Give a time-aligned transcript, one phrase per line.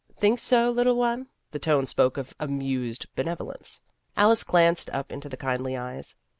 [0.19, 3.81] ""Think so, little one?" The tone spoke of amused benevolence.
[4.17, 6.15] Alice glanced up into the kindly eyes.